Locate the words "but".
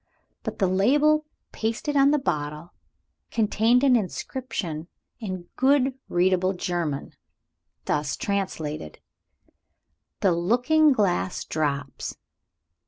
0.41-0.57